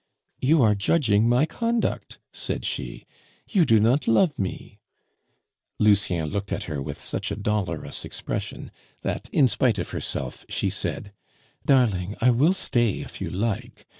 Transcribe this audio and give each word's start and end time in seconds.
"You 0.39 0.63
are 0.63 0.73
judging 0.73 1.29
my 1.29 1.45
conduct," 1.45 2.17
said 2.33 2.65
she; 2.65 3.05
"you 3.47 3.65
do 3.65 3.79
not 3.79 4.07
love 4.07 4.39
me." 4.39 4.79
Lucien 5.77 6.27
looked 6.27 6.51
at 6.51 6.63
her 6.63 6.81
with 6.81 6.99
such 6.99 7.29
a 7.29 7.35
dolorous 7.35 8.03
expression, 8.03 8.71
that 9.03 9.29
in 9.31 9.47
spite 9.47 9.77
of 9.77 9.89
herself, 9.91 10.43
she 10.49 10.71
said: 10.71 11.13
"Darling, 11.67 12.15
I 12.19 12.31
will 12.31 12.53
stay 12.53 13.01
if 13.01 13.21
you 13.21 13.29
like. 13.29 13.85